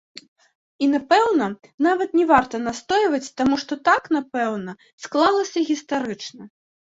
[0.21, 1.45] І, напэўна,
[1.87, 4.71] нават не варта настойваць, таму што так, напэўна,
[5.05, 6.43] склалася гістарычна.